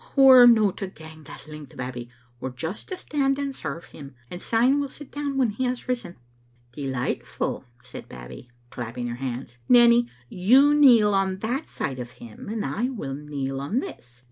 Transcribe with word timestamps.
We're 0.15 0.47
no 0.47 0.71
to 0.71 0.87
gang 0.87 1.25
that 1.25 1.47
length. 1.47 1.77
Babbie; 1.77 2.09
we're 2.39 2.49
just 2.49 2.87
to 2.87 2.97
stand 2.97 3.37
and 3.37 3.53
serve 3.53 3.85
him, 3.85 4.15
and 4.31 4.41
syne 4.41 4.79
we'll 4.79 4.89
sit 4.89 5.11
down 5.11 5.37
when 5.37 5.51
he 5.51 5.65
has 5.65 5.87
risen." 5.87 6.15
"Delightful!" 6.71 7.65
said 7.83 8.09
Babbie, 8.09 8.49
clapping 8.71 9.05
her 9.09 9.17
hands. 9.17 9.59
"Nanny, 9.69 10.09
you 10.27 10.73
kneel 10.73 11.13
on 11.13 11.37
that 11.41 11.69
side 11.69 11.99
of 11.99 12.13
him, 12.17 12.49
and 12.49 12.65
I 12.65 12.89
will 12.89 13.13
kneel 13.13 13.61
on 13.61 13.79
this. 13.79 14.19